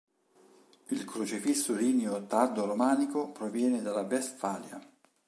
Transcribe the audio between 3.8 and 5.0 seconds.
dalla Westfalia.